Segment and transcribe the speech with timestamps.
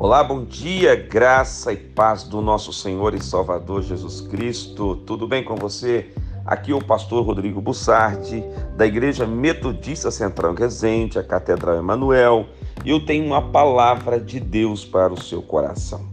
[0.00, 4.94] Olá, bom dia, graça e paz do nosso Senhor e Salvador Jesus Cristo.
[4.94, 6.12] Tudo bem com você?
[6.46, 8.44] Aqui é o pastor Rodrigo Bussardi,
[8.76, 12.46] da Igreja Metodista Central Resende, a Catedral Emanuel,
[12.84, 16.06] e eu tenho uma palavra de Deus para o seu coração.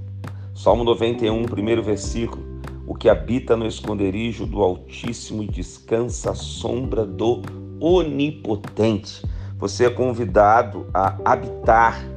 [0.56, 2.44] Salmo 91, primeiro versículo.
[2.88, 7.44] O que habita no esconderijo do Altíssimo descansa à sombra do
[7.80, 9.24] Onipotente.
[9.60, 12.15] Você é convidado a habitar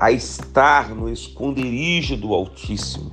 [0.00, 3.12] a estar no esconderijo do Altíssimo,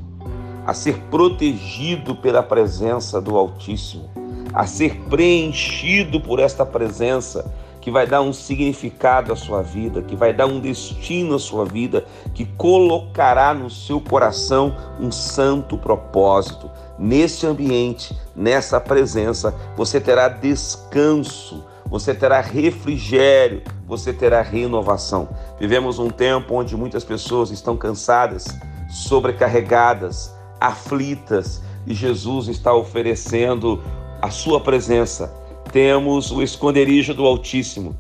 [0.66, 4.10] a ser protegido pela presença do Altíssimo,
[4.54, 10.16] a ser preenchido por esta presença que vai dar um significado à sua vida, que
[10.16, 16.72] vai dar um destino à sua vida, que colocará no seu coração um santo propósito.
[16.98, 25.30] Nesse ambiente, nessa presença, você terá descanso, você terá refrigério, você terá renovação.
[25.58, 28.46] Vivemos um tempo onde muitas pessoas estão cansadas,
[28.90, 33.82] sobrecarregadas, aflitas, e Jesus está oferecendo
[34.22, 35.34] a sua presença.
[35.72, 37.98] Temos o esconderijo do Altíssimo,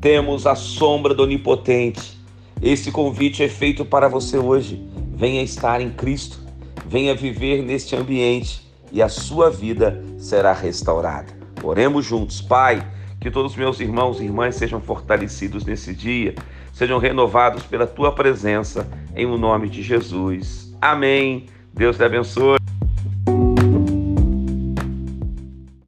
[0.00, 2.18] temos a sombra do Onipotente.
[2.60, 4.84] Esse convite é feito para você hoje.
[5.14, 6.40] Venha estar em Cristo,
[6.86, 11.32] venha viver neste ambiente e a sua vida será restaurada.
[11.62, 12.84] Oremos juntos, Pai.
[13.20, 16.34] Que todos os meus irmãos e irmãs sejam fortalecidos nesse dia,
[16.72, 20.76] sejam renovados pela tua presença, em o nome de Jesus.
[20.80, 21.46] Amém.
[21.74, 22.57] Deus te abençoe.